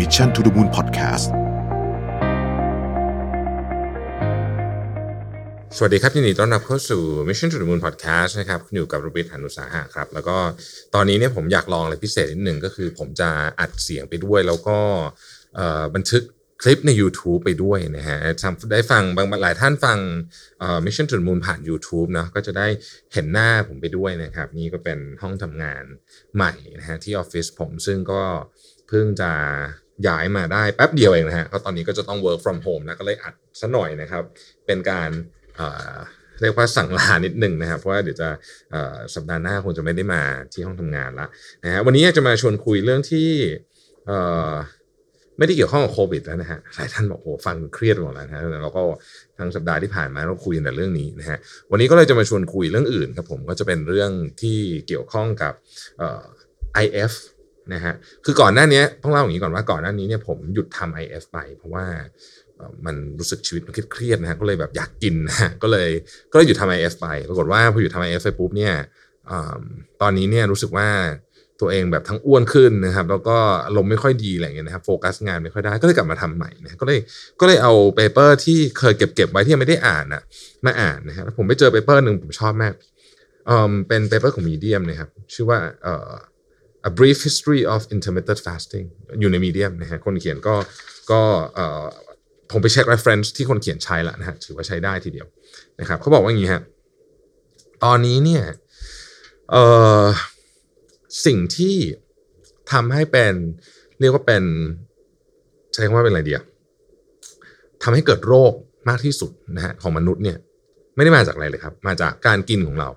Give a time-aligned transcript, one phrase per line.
[0.00, 1.26] Mission to the Moon Podcast
[5.76, 10.36] สวัสดีครับยินดีต้อนรับเข้าสู่ Mission to the Moon Podcast นะครับคุณอยู่กับรูบิทหานุสาหะครับ แล้วก็
[10.94, 13.30] ตอนนี้เนี่ยผมอยากลองอะไรพิเศษนิดหนึ่งก็คือผมจะ
[13.60, 14.78] อัดเสียงไปด้วยแล้วก็
[15.94, 16.22] บันทึก
[16.62, 19.98] คลิปใน YouTube ไปด้วยนะฮะทำได้ฟังบางหลายท่านฟัง
[20.58, 22.66] เอ่อ Mission to the Moon ผ่าน YouTube เนะก็จะได้
[23.12, 25.84] เห็นหน้าผมไปด้วยนะครับ นี่ก็เป็นห้องทำงาน
[26.34, 28.22] ใหม่นะฮะที่ออฟฟิศผมซึ่งก็
[28.88, 29.32] เพิ่งจะ
[30.08, 34.24] ย้ายมาได้แป๊บเดียวเองนะฮะก็ตอนนี้ก็จะต้อง work from home นะก็เลยอัดซะหน่อยนะครับ
[34.66, 35.10] เป็นการ
[35.56, 35.94] เอ่อ
[36.40, 38.28] เรียกว่าสั่งลานิดหนึ่งนะครับ เพราะว่าเดี๋ยวจะ
[39.14, 41.26] สัปดาห์หน้าคงจะไม่ได้มาที่ห้องทำงานละ
[41.64, 43.30] นะฮะวันนี้จะมาชวนคุยเรื่องที่
[45.38, 48.82] ไม่ได้เกี่ยวข้องกับโควิดแล้วนะฮะหลายท่านบอกโอ้ฟังเครียดหมดแล้วนะฮะแล้วก็
[49.38, 51.38] ทั้งสัปดาห์ที่ผ่านมาเราคุยแต่เรื่องนี้นะฮะ
[51.70, 54.10] วันนี้ก็เลยจะมาชวนคุยเรื่องอื่นครับผมก็จะเป็นเรื่อง
[54.42, 55.54] ที่เกี่ยวข้องกับ
[56.84, 57.12] IF
[57.72, 61.84] นะฮะคือก่อนหน้านี้ต้องเล่าอย่างนี้ก่อนว่าก่อนหน้านี้เนี่ยผมหยุดทำ IF ไป เพราะว่า
[62.86, 65.88] มันรู้สึกชีวิตมันเครียดนะฮะก็เลยแบบอยากกินนะก็เลย
[66.32, 68.74] ก็เลยหยุดทำ IF ไปปรากฏว่าพอหยุดทำ IF ไปปุ๊บเนี่ย
[69.30, 69.32] อ
[70.02, 70.88] ตอนนี้เนี่ยรู้สึกว่า
[71.60, 76.98] ตัวเองแบบทั้งอ้วนขึ้นนะครับ แล้วก็อารมณ์ไม่ค่อยดีอะไรเงี้ยนะครับโฟกัสงานไม่ค่อยได้ก็เลยกลับมาทำใหม่นะก็เลย
[77.40, 80.22] ก็เลยเอา paper ที่เคยเก็บเก็บไว้ที่ยังไม่ได้อ่านนะ
[80.66, 82.74] มาอ่านนะฮะแล้วผมไปเจอ paper หนึ่งผมชอบมาก
[83.46, 85.88] เป็น paper ของ Medium นะครับชื่อว่าเอ
[86.88, 88.86] A Brief History of Intermittent Fasting
[89.20, 90.54] อยู่ใน Medium นะฮะคนเขียนก็
[91.10, 91.20] ก็
[92.50, 95.26] ผมไปเช็ค reference ที่คนเขียนใช้ละนะฮะถือว่าใช้ได้ทีเดียว
[95.80, 96.62] นะครับเขาบอกว่าอย่างนี้ฮะ
[97.84, 98.42] ตอนนี้เนี่ย
[99.50, 99.64] เอ่
[100.02, 100.04] อ
[101.26, 101.76] สิ่งที่
[102.72, 103.34] ทำให้เป็น
[104.00, 104.44] เรียกว่าเป็น
[105.72, 106.42] ใช้คำว่าเป็นอะไรเดียว
[107.82, 108.52] ทำให้เกิดโรค
[108.88, 110.38] มากที่สุดนะฮะของมนุษย์เนี่ย
[110.96, 112.88] ไม่ได้มาจากอะไรเลยครับ มาจากการกินของเรา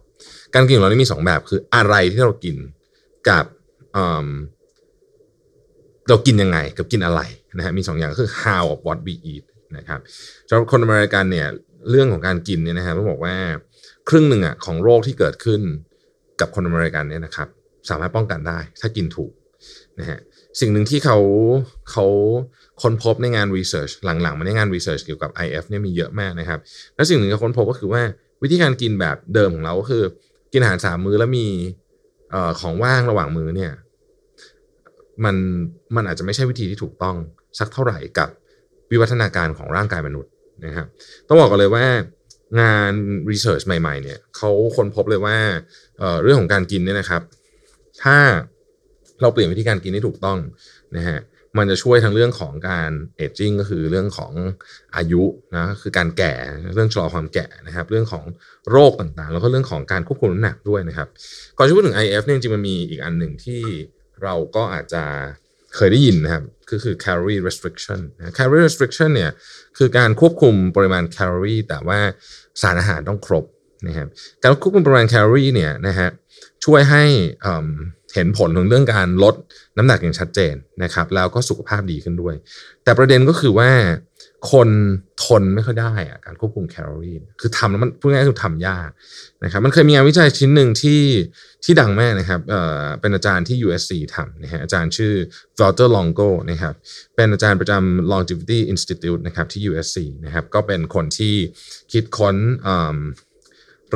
[0.55, 2.57] การกินของเรานี่มีสองแบบคืออะไรที่เรากิน
[3.29, 3.45] กับ
[3.94, 4.27] เออ
[6.09, 7.22] เรากินยังไงกับกินอะไร
[7.58, 9.44] นะฮะมีสองอย่างคือ how of what we eat
[9.77, 10.00] นะครับ
[10.50, 11.47] สำหรับคนอเมริกันเนี่ย
[11.90, 13.35] เรื่องของการกินเนี่ยนะฮะต้องบอกว่า
[14.09, 15.62] ครึ่งหนึ่งอะของโรคที่เกิดขึ้น
[16.40, 17.47] กับคนอเมริกันเนี่ยนะครับ
[17.90, 19.31] สามารถป้องกันได้ ถ้ากินถูก
[20.00, 20.19] นะฮะ
[20.59, 21.17] สิ่งหนึ่งที่เขา
[21.91, 22.06] เขา
[22.81, 23.90] ค้นพบในงานรีเสิร์ช
[24.22, 26.59] หลังๆมาในงานรีเสิร์ชเกี่ยวกับ IF เนี่ยมีเยอะมากนะครับ
[26.96, 28.01] แล้วสิ่งหนึ่งที่ค้นพบก็คือว่า
[28.44, 30.03] วิธีการกินแบบเดิมของเราก็คือ
[30.51, 31.47] กินอาหารสามมื้อแล้วมี
[32.34, 33.72] ออของว่างระหว่างมื้อเนี่ย
[35.25, 35.35] มัน
[35.96, 37.16] มันอาจจะไม่ใช่วิธีที่ถูกต้อง
[37.59, 38.29] สักเท่าไหร่กับ
[38.91, 40.31] วิวัฒนาการของร่างกายมนุษย์
[40.66, 40.88] นะครับ
[41.28, 41.85] ต้องบอกกันเลยว่า
[42.62, 42.91] งาน
[43.31, 45.38] รีเสิร์ชใหม่ๆเนี่ยเขาค้นพบเลยว่า
[45.97, 47.22] เเรื่องของการกินเนี่ยนะครับ
[48.03, 48.18] ถ้า
[49.22, 50.38] เราเปลี่ยนวิธีการกินให้ถูกต้อง
[50.97, 51.19] นะฮะ
[51.57, 54.31] มันจะช่วยทั้งเรื่องของการเอจจิ้งก็คือเรื่องของ
[54.96, 55.23] อายุ
[55.56, 56.34] นะคือการแก่
[56.75, 58.23] เรื่องชะลอความแก่นะครับ เรื่องของ
[58.69, 61.07] โรคต่างๆ แล้วก็เรื่องของการควบคุมน้ำหนักด้วยนะครับ
[61.57, 63.62] ก่อนจะพูดถึง IF เนี่ยจริงมันมีอีกอันหนึ่งที่
[64.23, 65.03] เราก็อาจจะ
[65.75, 69.31] เคยได้ยินนะครับก็คือ calorie restriction นะ calorie restriction เนี่ย
[69.78, 72.00] คือการควบคุมปริมาณแคลอรี่แต่ว่า
[72.61, 73.45] สารอาหารต้องครบ
[73.88, 74.07] นะครับ
[74.41, 76.09] การควบคุมปริมาณแคลอรี่เนี่ยนะฮะ
[76.66, 77.03] ช่วยให้
[77.41, 77.67] เอิ่ม
[78.13, 79.35] เห็นผลของเรื่องการลด
[79.78, 82.35] น้ำหนักอย่างชัดเจนนะครับแล้วก็สุขภาพดีขึ้นด้วย
[82.84, 83.72] แต่ประเด็นก็คือว่า
[84.51, 84.69] คน
[85.23, 88.89] ทนไม่ค่อยได้อะการควบคุมแคลอรี่คือทำแล้วมันพูดง่ายๆคือทำยาก
[89.43, 91.01] นะครับมันเคยมีงานวิจัยชิ้นหนึ่งที่
[91.63, 95.13] ที่ดังมากนะครับเอ่อเป็นอาจารย์ที่ USC ทำนะฮะอาจารย์ชื่อ
[95.59, 96.73] Walter Longo นะครับ
[97.15, 101.35] เป็นอาจารย์ประจำ Longevity Institute นะครับที่ USC นะครับก็เป็นคนที่
[101.91, 102.97] คิดค้นเอิ่ม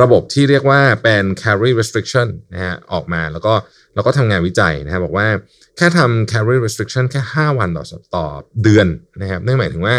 [0.01, 3.53] ระบบที่เรียกว่าเป็น calorie restriction นะฮะออกมาแล้วก็
[3.95, 5.27] แล้วก็ทำงานวิจัยนะครับบอกว่า
[5.77, 7.85] แค่ทำ calorie restriction แค่ 5 วันต่อ
[8.15, 8.25] ต่อ
[8.63, 8.87] เดือน
[9.21, 9.95] นะครับนั่นหมายถึงว่า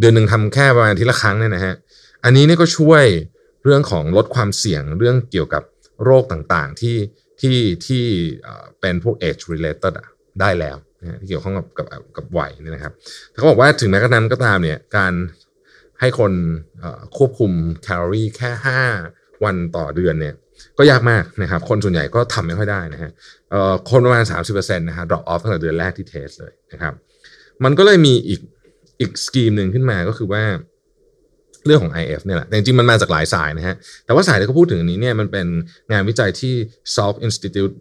[0.00, 1.74] เดือนหนึ่งทำแค่ประมาณทีละครั้งเนี่ยนะฮะ
[2.24, 3.04] อันนี้เนี่ยก็ช่วย
[3.64, 5.62] เรื่องของลดความเสี่ยงเรื่องเกี่ยวกับ
[6.04, 6.96] โรคต่างๆที่
[7.40, 8.02] ที่ที่
[8.80, 10.06] เป็นพวก age related อะ
[10.40, 11.86] ได้แล้วนะที่เกี่ยวข้องกับกับ
[12.16, 12.92] กับวัยนี่นะครับ
[13.32, 15.12] เขาบอกว่าถึงแม้กระนั้นก็ตามเนี่ยการ
[16.00, 16.32] ให้คน
[17.16, 18.50] ควบคุมแคลอรี่แค่
[18.96, 20.34] 5 วันต่อเดือนเนี่ย
[20.78, 23.10] ก็ยากมากนะครับ คนส่วนใหญ่ก็ทำไม่ค่อยได้นะฮะ
[23.90, 26.94] คนประมาณ 30%นะฮะ drop off ตั้งแต่เดือนแรกที่เทสเลยนะครับ
[27.64, 28.40] มันก็เลยมีอีก
[29.00, 30.44] อีกสกีมหนึ่งขึ้นมาก็คือว่า
[31.66, 35.46] เรื่องของ IF เนี่ยแหละ แต่จริงๆมันมาจากหลายสายนะฮะ แต่ว่าสายที่เขาพูดถึงนี้เนี่ยมันเป็น
[35.92, 36.54] งานวิจัยที่
[36.94, 37.74] Salk Institute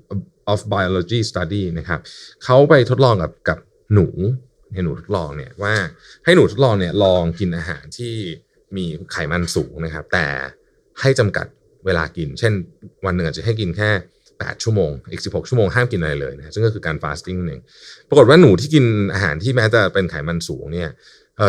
[0.52, 2.00] of Biology Study นะครับ
[2.44, 3.58] เขาไปทดลองกับกับ
[3.94, 4.08] หนู
[4.74, 5.76] ให้หนูทดลองเนี่ยว่า
[6.26, 8.16] ให้หนูทดลองเนี่ยลองกินอาหารที่
[8.76, 10.28] มีไขมันสูงนะครับ แต่
[11.02, 11.46] ให้จำกัด
[11.86, 12.54] เวลากิน เช่น
[13.06, 13.90] วันหนึ่งอาจจะให้กินแค่
[14.42, 17.60] 8 ชั่วโมง อีก 16 ชั่วโมงห้ามกินอะไรเลยนะซึ่งก็คือการ fasting นั่ง
[18.10, 20.90] ปรากฏว่าหนูที่กินอาหารที่แม้จะเป็นไขมันสูงเนี่ย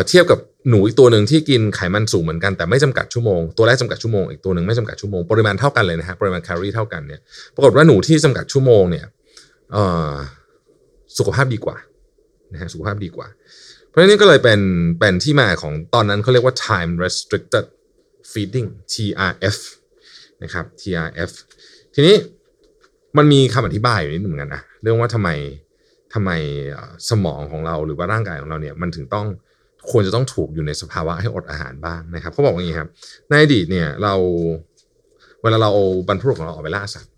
[0.09, 0.39] เทียบกับ
[0.69, 7.21] หนูอีกตัวหนึ่งที่กินไขมันสูงเหมือนกันแต่ไม่จำกัดชั่วโมงตัวแรกจำกัดชั่วโมงอีกตัวหนึ่งไม่จำกัดชั่วโมงปริมาณเท่ากันเลยนะฮะปริมาณแคลอรี่เท่ากันเนี่ย
[7.55, 9.05] ปรากฏว่าหนูที่จำกัดชั่วโมงเนี่ย
[11.17, 11.77] สุขภาพดีกว่า
[12.53, 13.27] นะฮะสุขภาพดีกว่า
[13.87, 14.61] เพราะฉะนั้นก็เลยเป็น
[14.99, 17.65] เป็นที่มาของตอนนั้นเขาเรียกว่า time restricted
[18.31, 19.57] feeding TRF
[20.43, 21.31] นะครับ TRF
[21.93, 22.15] ทีนี้
[23.17, 25.29] มันมีคำอธิบายอยู่นิดหนึ่งเหมือนกันนะเรื่องว่าทำไม
[26.13, 26.31] ทำไม
[27.09, 29.27] สมองของเราหรือว่าร่างกายของเราเนี่ยมันถึงต้อง
[29.91, 32.89] ควรจะต้องถูกอยู่ในสภาวะให้อดอาหารบ้างนะครับเขาบอกว่าอย่างนี้ครับ
[33.29, 34.13] ในอดีตเนี่ยเรา
[35.41, 37.13] เวลาเราเอาบรรพบุรุษของเราออกไปล่าสัตว์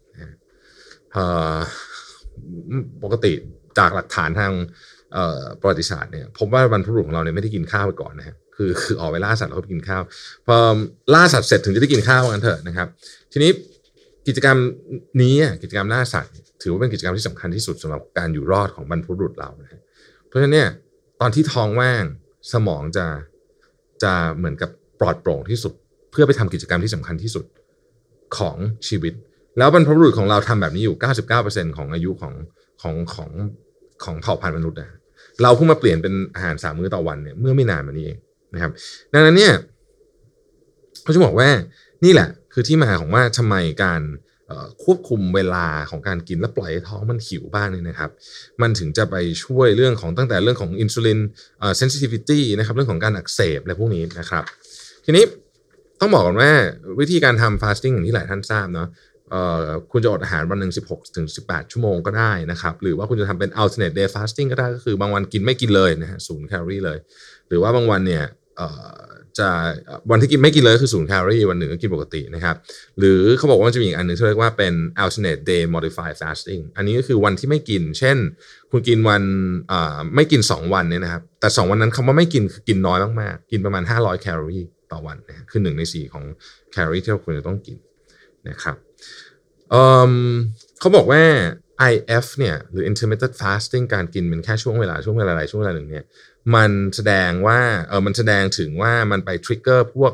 [3.03, 3.31] ปกติ
[3.77, 4.51] จากหลักฐานทาง
[5.59, 10.01] ประวัติศาสตร์เนี่ยพบว่าบรรพบุรุษของเราเนี่ยไม่ได้กินข้าวไปก่อนนะฮะคือคือออกไปล่าสัตว์แล้วก็กินข้าว
[10.47, 10.55] พอ
[11.13, 12.87] ล่าสัตว์เสร็จถึงจะได้กินข้าวกันเถอะนะครับ
[13.31, 13.51] ทีนี้
[14.27, 14.57] กิจกรรม
[15.21, 19.81] นี้กิจกรรมล่าสัตว์ถือว่าเป็นกิจกรรมที่สำคัญที่สุดสำหรับการอยู่รอดของบรรพบุรุษเรานะ
[20.27, 20.69] เพราะฉะนั้นเนี่ย
[21.21, 22.03] ตอนที่ท้องว่าง
[22.53, 23.05] สมองจะ
[24.03, 24.69] จะเหมือนกับ
[24.99, 25.73] ปลอดโปร่งที่สุด
[26.11, 27.45] เพื่อไปทำกิจกรรมที่สำคัญที่สุด
[28.37, 28.57] ของ
[28.87, 29.13] ชีวิต
[29.57, 30.95] แล้วบรรพบุรุษของเราทำแบบนี้อยู่
[31.37, 32.33] 99%ของอายุของ
[32.81, 33.29] ของของ
[34.03, 34.89] ของเผ่าพันธุ์มนุษย์นะ
[35.43, 38.17] เราเพิ่งมาเปลี่ยนเป็นอาหารสามมื้อต่อวันเนี่ยเมื่อไม่นานมานี้เอง
[38.53, 38.71] นะครับ
[39.13, 39.53] ดังนั้นเนี่ย
[41.03, 41.49] เขาจะบอกว่า
[42.05, 44.01] นี่แหละ คือที่มาของว่าทำไมการ
[44.83, 48.09] ควบคุมเวลาของการกินและปล่อยให้ท้องมันหิวบ้างเนี่ยนะครับ
[48.61, 51.19] มันถึงจะไปช่วยเรื่องของตั้งแต่เรื่องของอินซูลิน
[51.59, 54.43] เอ่อ sensitivity นะครับเรื่องของการอักเสบอะไรพวกนี้นะครับ
[55.05, 55.23] ทีนี้
[55.99, 56.51] ต้องบอกก่อนว่า
[56.99, 58.87] วิธีการทำ fasting อย่างที่หลายท่านทราบเนาะ
[59.91, 66.97] คุณจะอดอาหารวันหนึ่ง16 ถึง 18 ชั่วโมงก็ได้นะครับ หรือว่าคุณจะทำเป็น alternate day fasting ก็ได้ก็คือบางวันกินไม่กินเลยนะฮะศูนย์แคลอรี่เลย
[67.47, 68.23] หรือว่าบางวันเนี่ย
[69.39, 69.49] จะ
[70.11, 72.55] วันที่กินไม่กินเลยก็คือศูนย์แคลอรี่วันหนึ่งก็กินปกตินะครับ
[72.99, 78.17] หรือเขาบอกว่ามันจะมีอีกอันหนึ่งที่เรียกว่าเป็น alternate day modified fasting อันนี้ก็คือวันที่ไม่กิน เช่น
[78.71, 79.23] คุณกินวัน
[80.15, 86.23] ไม่กิน 2 วันเนี่ยนะครับ แต่ 2 วันนั้นคำว่าไม่กินคือกินน้อยมากๆ กินประมาณ 500 แคลอรี่ต่อวันนะคือหนึ่งในสี่ของ
[86.71, 87.77] แคลอรี่ที่เราควรจะต้องกิน
[88.49, 88.75] นะครับ
[89.71, 91.21] เเขาบอกว่า
[91.89, 96.05] IF เนี่ยหรือ intermittent fasting การกินเป็นแค่ช่วงเวลาช่วงเวลาใดช่วงเวลาหนึ่งเนี่ย
[96.55, 100.13] มันแสดงว่าเออมันแสดงถึงว่ามันไปทริกเกอร์พวก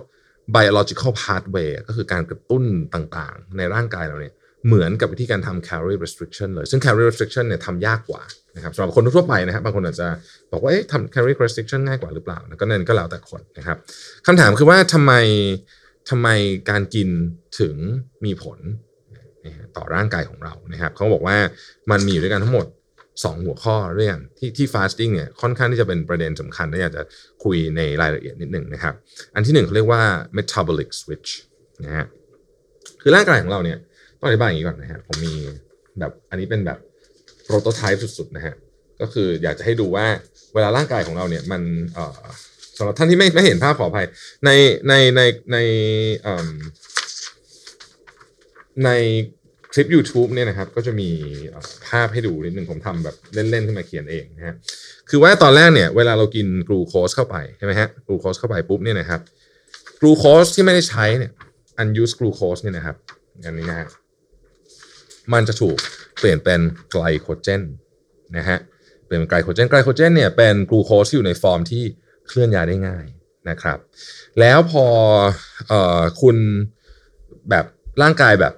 [0.55, 4.33] biological pathway ก็คือการกระตุ้นต่างๆ ในร่างกายเราเนี่ย
[4.65, 8.21] เหมือนกับวิธีการทำ calorie restriction เลย ซึ่ง calorie restriction เนี่ยทำยากกว่า
[8.55, 10.07] นะครับสำหรับคนทั่วไปนะครับบางคนอาจจะ
[10.51, 13.77] บอกว่าเอ๊ะทำ calorie restriction ง่ายกว่าหรือเปล่าก็นั่นก็แล้วแต่คนนะครับ
[14.27, 15.13] คำถามคือว่าทำไม
[16.09, 16.27] ทำไม
[16.69, 17.09] การกิน
[17.59, 17.75] ถึง
[18.25, 18.59] มีผล
[19.77, 21.37] ต่อร่างกายของเรานะครับเขาบอกว่า
[21.91, 22.67] มันมีอยู่ด้วยกันทั้งหมด
[23.23, 27.03] สองหัวข้อเรื่องที่ที่ fasting เนี่ยค่อนข้างที่จะเป็นประเด็นสำคัญที่อยากจะ
[27.43, 28.93] คุยในรายละเอียดนิดหนึ่งนะครับ
[29.35, 30.03] อันที่หนึ่งเขาเรียกว่า
[30.37, 31.29] metabolic switch
[31.85, 32.05] นะฮะ
[33.01, 33.77] คือร่างกายของเราเนี่ย
[34.19, 35.33] ต้องอธิบายอย่างนี้ก่อนนะฮะผมมี
[35.99, 36.79] แบบอันนี้เป็นแบบ
[37.47, 38.55] prototype สุดๆนะฮะ
[39.01, 40.05] ก็คืออยากจะให้ดูว่า
[40.53, 41.61] เวลาร่างกายของเราเนี่ยมัน
[41.93, 42.21] เอ่อ
[42.77, 44.07] สำหรับท่านที่ไม่ไม่เห็นภาพขออภัย
[44.45, 44.49] ใน
[44.87, 45.21] ในใน
[45.53, 45.57] ใน
[46.23, 46.49] เอ่อ
[48.85, 48.89] ใน
[49.73, 51.09] คลิป YouTube เนี่ยนะครับก็จะมี
[51.87, 54.55] ภาพให้ดูนิดนึงผมทำแบบเล่นๆขึ้นมาเขียนเองนะฮะ
[55.09, 59.21] คือว่าตอนแรกเนี่ยเวลาเรากินกลูโคสเข้าไปใช่ไหมฮะกลูโคสเข้าไปปุ๊บเนี่ยนะครับ
[59.99, 61.31] กลูโคสที่ไม่ได้ใช้เนี่ย
[61.81, 62.95] unused glucose เนี่ยนะครับ
[63.45, 63.87] อันนี้นะฮะ
[65.33, 65.77] มันจะถูก
[66.19, 66.61] เปลี่ยนเป็น
[66.91, 67.61] ไกลโคเจน
[68.37, 68.57] นะฮะ
[69.05, 71.83] เปลี่ยนเป็นไกลโคเจนไกลโคเจนเนี่ยเป็นกลูโคสที่อยู่ในฟอร์มที่
[72.27, 73.05] เคลื่อนย้ายได้ง่าย
[73.49, 73.77] นะครับ
[74.39, 74.85] แล้วพอ
[75.71, 76.37] ออคุณ
[77.49, 77.65] แบบ
[78.01, 78.53] ร่างกายแบบ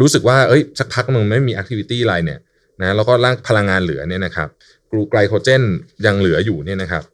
[0.00, 2.40] รู้สึกว่าเอ้ยสักพักมึงไม่มี activity อะไรเนี่ย
[2.80, 4.48] นะแล้วก็ร่างพลังงานเหลือเนี่ยนะครับ
[4.90, 5.62] กลูไกลโคเจน
[6.06, 7.04] ยังเหลืออยู่เนี่ยนะครับ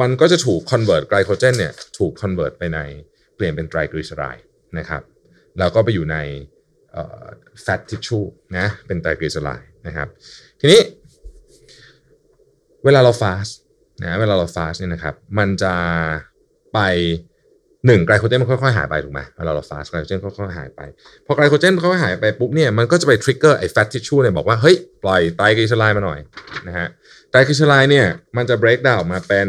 [0.00, 2.78] มันก็จะถูก convert ไกลโคเจนเนี่ยถูก convert ไปใน
[3.36, 4.44] เปลี่ยนเป็นไตรกลีเซอไรด์
[4.78, 5.02] นะครับ
[5.58, 6.16] แล้วก็ไปอยู่ใน
[7.62, 8.18] fat tissue
[8.56, 10.08] นะเป็นไตรกลีเซอไรด์นะครับ
[10.60, 10.80] ทีนี้
[12.84, 13.46] เวลาเรา fast
[14.02, 15.74] นะเวลาเรา fast เนี่ยนะครับมันจะ
[16.74, 16.78] ไป
[17.86, 20.80] หนึ่งไกลโคเจนมันค่อยๆหายไปถูกไหมเวลาเรา fast ไกลโคเจนค่อยๆหายไป
[21.26, 26.18] พอไกลโคเจนค่อยๆหายไปปุ๊บเนี่ยมันก็จะไป trigger ไอ้ fat tissue เนี่ยบอกว่าเฮ้ยปล่อยไตรกลีเซอไรด์มาหน่อย
[26.66, 26.88] นะฮะ
[27.30, 28.06] ไตรกลีเซอไรด์เนี่ย
[28.36, 29.48] มันจะ break down มาเป็น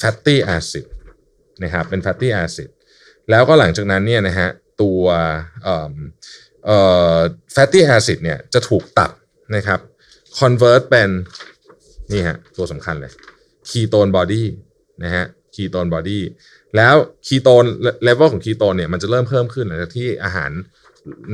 [0.00, 0.84] fatty acid
[1.62, 2.68] นะครับเป็น fatty acid
[3.30, 4.48] แล้วก็หลังจากนั้นเนี่ยนะฮะ
[4.82, 5.02] ตัว
[5.62, 5.94] เอ่อ
[6.64, 6.78] เอ่
[7.16, 7.18] อ
[7.54, 9.10] fatty acid เนี่ยจะถูกตัด
[9.56, 9.80] นะครับ
[10.38, 11.10] convert เป็น
[12.12, 13.12] นี่ฮะตัวสำคัญเลย
[13.68, 14.42] ketone body
[15.04, 15.24] นะฮะ
[15.58, 16.20] ketone body
[16.76, 16.94] แล้ว
[17.26, 17.68] ketone
[18.06, 20.50] level ของ ketone เนี่ยมันจะเริ่มเพิ่มขึ้นหลังจากที่อาหาร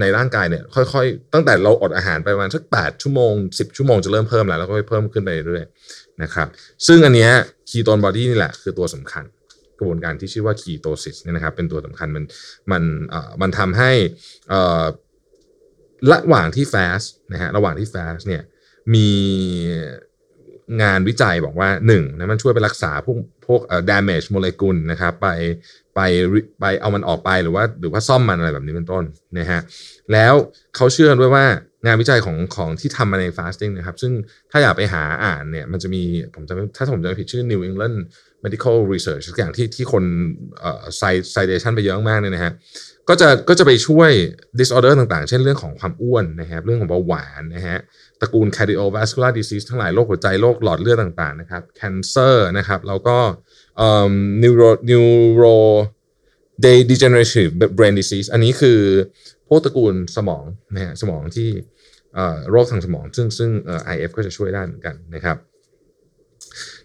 [0.00, 6.48] ในร่างกายเนี่ยค่อยๆ ตั้งแต่เราอดอาหารไปประมาณสัก8ชั่วโมง10ชั่วโมงจะเริ่มเพิ่มแล้วแล้วก็เพิ่มขึ้นไปเรื่อยๆนะครับ
[6.86, 7.32] ซึ่งอันเนี้ย
[7.70, 9.24] ketone body นี่แหละคือตัวสำคัญ
[9.78, 12.24] กระบวนการที่ชื่อว่า ketosis เนี่ยนะครับเป็นตัวสำคัญมัน
[12.72, 13.90] มันเอ่อมันทำให้
[14.52, 14.84] อ่อ
[16.12, 18.42] ระหว่างที่ fast นะฮะระหว่างที่ fast เนี่ย
[18.94, 19.08] มี
[20.82, 25.28] งานวิจัยบอกว่า1นะมันช่วยไปรักษาพวกพวกเอ่อ damage โมเลกุลนะครับไป
[25.94, 26.00] ไป
[26.60, 29.04] ไปเอามันออกไปหรือว่าหรือว่าซ่อมมันอะไรแบบนี้เป็นต้น
[29.38, 29.60] นะฮะ
[30.12, 30.34] แล้ว
[30.76, 31.44] เขาเชื่อด้วยว่า
[31.86, 34.12] งานวิจัยของของที่ทำมาใน fasting นะครับ ซึ่ง
[34.50, 36.02] ถ้าอยากไปหาอ่านเนี่ยมันจะมี
[36.34, 37.96] ผมจะถ้าผมจะไม่ผิดชื่อ New England
[38.44, 40.04] Medical Research ทุกอย่างที่ที่คน
[40.60, 40.84] เอ่อ
[41.34, 42.52] citation ไปเยอะมากเนี่ยนะฮะ
[43.08, 44.10] ก็จะก็จะไปช่วย
[44.60, 47.78] disorder ต่างๆ เช่นเรื่องของความอ้วนนะครับเรื่องของเบาหวานนะฮะ
[48.20, 53.18] ตระกูล cardiovascular disease ทั้งหลายโรคหัวใจโรคหลอดเลือดต่างๆนะครับ cancer นะครับแล้วก็
[54.42, 55.56] neuro neuro
[56.90, 58.80] degenerative brain disease อันนี้คือ
[59.48, 61.50] พวกตระกูลสมองนะฮะสมองที่
[62.50, 63.50] โรคทางสมอง ซึ่งซึ่ง
[63.94, 65.36] IF ก็จะช่วยได้เหมือนกันนะครับ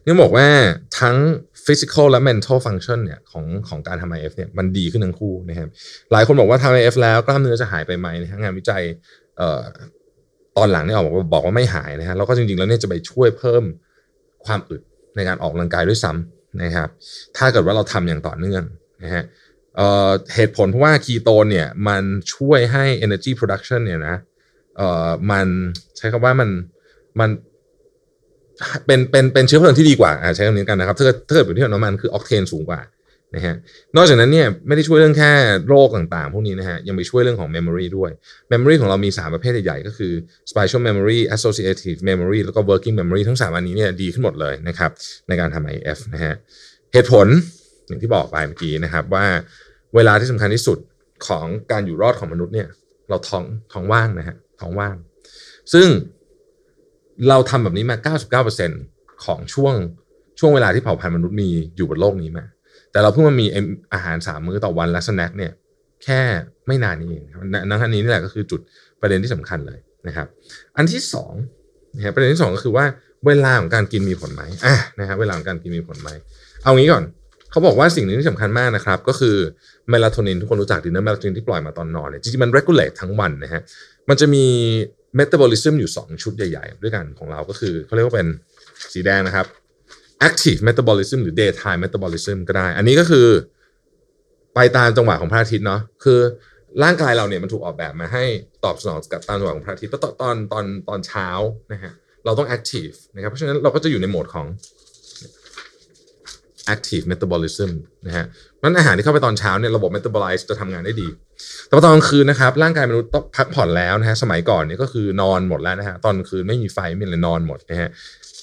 [0.05, 0.47] นี่บอกว่า
[0.99, 1.15] ทั้ง
[1.65, 5.69] physical และ mental function เนี่ยของของการทำ IF เนี่ยมันดีขึ้นทั้งคู่นะครับ
[6.11, 8.83] หลายคนบอกว่าทำ IF แล้วกล้ามเนื้อจะหายไปไหมนะงานวิจัย
[10.57, 13.63] ตอนหลังเนี่ยออกมาบอกว่าไม่หายนะฮะแล้วก็จริงๆแล้วเนี่ยจะไปช่วยเพิ่ม
[14.45, 14.81] ความอึด
[15.15, 16.89] ในการออกกำลังกายด้วยซ้ำนะครับ
[17.37, 18.63] ถ้าเกิดว่าเราทำอย่างต่อเนื่อง
[19.03, 19.23] นะฮะ
[20.35, 22.03] เหตุผลเพราะว่าคีโตนเนี่ยมัน
[22.33, 24.15] ช่วยให้ energy production เนี่ยนะ
[24.77, 25.47] เอ่อมัน
[25.97, 26.49] ใช้คำว่ามัน
[27.19, 27.29] มัน
[28.85, 32.81] เป็นเป็นเป็นเชื้อเพลิงที่ดีกว่าใช้คำนี้กันนะครับถ้าเกิดถ้าเกิดเป็นที่น้ำมันคือออกเทนสูงกว่า
[33.35, 33.55] นะฮะ
[33.95, 35.31] นอกจากนั้นเนี่ยไม่ได้ช่วยเรื่องแค่
[35.67, 38.11] โรคต่างๆ พวกนี้นะฮะยังไปช่วยเรื่องของ memory ด้วย
[38.51, 40.13] memory ของเรามี 3 ประเภทใหญ่ๆ ก็คือ
[40.49, 44.91] spatial memory associative memory แล้วก็ working memory ทั้ง 3 อันนี้เนี่ยดีขึ้นหมดเลยนะครับ
[45.27, 46.33] ในการทำ IF นะฮะ
[46.93, 47.27] เหตุผล
[47.87, 49.25] อย่างที่บอกไปเมื่อกี้นะครับว่า
[49.95, 50.77] เวลาที่สำคัญที่สุด
[51.27, 52.67] ของการอยู่รอดของมนุษย์เนี่ย
[53.09, 54.95] เราท้องท้องว่างนะฮะท้องว่าง
[55.73, 55.87] ซึ่ง
[57.29, 58.15] เราทำแบบนี้มา
[58.61, 59.75] 99%ของช่วง
[60.39, 62.45] ช่วงเวลาที่เผ่าพันธุ์มนุษย์มีอยู่บนโลกนี้มา
[62.91, 63.47] แต่เราเพิ่งมามี
[63.93, 65.51] อาหารสามมื้อต่อวันและสแน็คเนี่ย
[66.03, 66.21] แค่
[66.67, 67.23] ไม่นานนี้เอง
[67.69, 68.61] นังอันนี้นี่แหละก็คือจุด
[69.01, 70.27] ประเด็นที่สำคัญเลยนะครับ
[70.77, 71.33] อันที่สอง
[71.95, 72.85] นะประเด็นที่สองก็คือว่า
[73.25, 76.09] เวลาของการกินมีผลไหมอะนะฮะเวลาของการกินมีผลไหม
[76.63, 77.03] เอางี้ก่อน
[77.51, 79.35] เขาบอกว่าสิ่งนึงที่สำคัญมากนะครับ ก็คือ
[79.89, 83.61] เมลาโทนินทุกคนรู้จักดีนะเมลาโทนินที่ปล่อยมาตอนนอนเนี่ยจริงๆมัน regulate ทั้งวันนะฮะ
[84.09, 84.45] มันจะมี
[85.15, 88.27] เมตาบอลิซึมอยู่ 2 ชุดใหญ่ ๆ ด้วยกันของเราก็คือเขาเรียกว่าเป็น
[88.93, 89.45] สีแดงนะครับ
[90.27, 93.27] active metabolism หรือ daytime metabolism ก็ได้ อันนี้ก็คือ
[94.55, 96.19] ไปตามจังหวะของพระอาทิตย์เนาะคือ
[96.83, 98.23] ร่างกายเราเนี่ยมันถูกออกแบบมาให้
[98.65, 101.27] ตอบสนองกับตามจังหวะของพระอาทิตย์ตอนตอนตอนตอนเช้า
[101.71, 101.91] นะฮะ
[102.25, 104.45] เราต้อง active นะครับเพราะฉะนั้นเราก็จะอยู่ในโหมดของ
[106.73, 107.71] active metabolism
[108.07, 108.25] นะฮะ
[108.61, 111.07] มันอาหารที่เข้าไปตอนเช้าเนี่ยระบบ metabolize จะทำงานได้ดี
[111.65, 117.89] แต่พอตอนกลางคืนนะครับร่างกายมนุษย์ต้องพักผ่อนแล้วนะฮะสมัยก่อนเนี่ยก็คือนอนหมดแล้วนะฮะตอนคืนไม่มีไฟไม่มีอะไรนอนหมดนะฮะ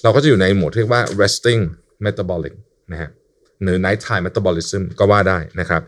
[0.03, 1.61] เราก็จะอยู่ในโหมดที่เรียกว่า resting
[2.05, 2.53] metabolic
[2.91, 3.09] นะฮะ
[3.63, 5.81] หรือ night time metabolism ก็ว่าได้นะครับ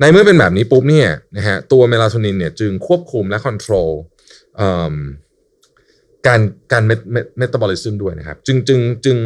[0.00, 3.90] ในเมื่อเป็นแบบนี้ปุ๊บเนี่ยนะฮะตัวเมลาโทนินเนี่ยจึงควบคุมและ control
[6.26, 6.40] การ
[6.72, 6.82] การ
[7.38, 9.16] เมตาบอลิซึมด้วยนะครับ จึงจึงจึง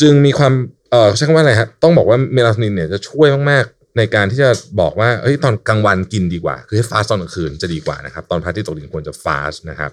[0.00, 0.52] จึงมีความ
[0.90, 9.92] เออใช้คำว่าอะไรครับต้องบอกว่าเมลาโทนินเนี่ยจะช่วยมากๆ ในการที่จะบอกว่าเฮ้ยตอนกลางวันกินดีกว่า คือให้ fast ตอนกลางคืนจะดีกว่านะครับ ตอนพระอาทิตย์ตกดินควรจะ fast นะครับ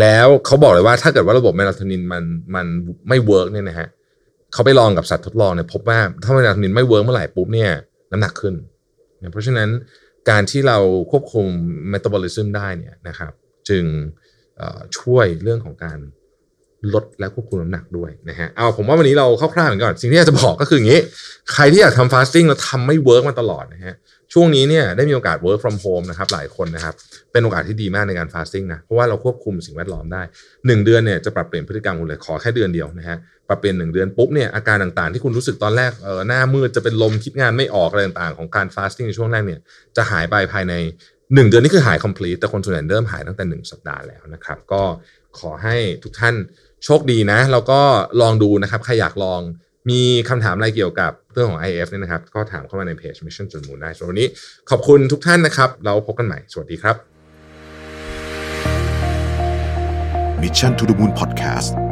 [0.00, 2.66] แล้วเขาบอกเลยว่าถ้าเกิดว่าระบบเมลาโทนินมันมัน
[3.08, 3.88] ไม่ work เนี่ยนะฮะ
[4.52, 7.70] เขาไปลองกับสัตว์ทดลองเนี่ยพบว่าถ้าเมลาโทนินไม่ work เมื่อไหร่ปุ๊บเนี่ย
[8.10, 8.54] น้ำหนักขึ้น
[9.32, 9.68] เพราะฉะนั้น
[10.30, 10.78] การที่เรา
[11.10, 11.46] ควบคุม
[11.88, 13.32] เมตาบอลิซึมได้เนี่ยนะครับ
[13.68, 13.84] จึง
[14.98, 15.98] ช่วยเรื่องของการ
[16.94, 21.00] ลดและควบคุมน้ำหนักด้วยนะฮะเอาผมว่าวันนี้เราคร่าวๆก่อนสิ่งที่อยากจะบอกก็คืออย่างนี้
[21.52, 23.94] ใครที่อยากทำ fasting แล้วทำไม่ work มาตลอดนะฮะ
[24.32, 26.94] ช่วงนี้เนี่ยได้มีโอกาส work from home นะครับหลายคนนะครับ
[27.32, 33.16] เป็นโอกาสที่ดีมากในการ fasting นะเพราะว่าเราควบคุมสิ่งแวดล้อมได้ 1 เดือนเนี่ยจะปรับเปลี่ยนพฤติกรรมคุณเลยขอแค่เดือนเดียวนะฮะ
[33.48, 39.60] ปรับเปลี่ยน1เดือนปุ๊บเนี่ยอาการต่างๆ ที่คุณรู้สึกตอนแรกเออหน้ามืดจะเป็นลมคิดงานไม่ออกอะไรต่างๆ ของการฟาสติ้งในช่วงแรกเนี่ย
[39.96, 40.74] จะหายไปภายใน
[41.14, 44.82] 1 เดือนนี่คือหาย complete แต่คนส่วนใหญ่เริ่มหายตั้งแต่ 1 สัปดาห์แล้วนะครับก็
[45.38, 46.34] ขอให้ทุกท่าน
[46.84, 47.80] โชคดีนะ แล้วก็
[48.20, 49.40] ลองดูนะครับ ใครอยากลอง
[49.90, 54.28] มีคำถามอะไรเกี่ยวกับเรื่องของ IF เนี่ยนะครับ ก็ถามเข้ามาในเพจ Mission จุดมูลได้ส่วนวันนี้
[54.70, 56.96] ขอบคุณทุกท่านนะครับ เราพบกันใหม่ สวัสดีครับ
[60.42, 61.89] Mission to the Moon Podcast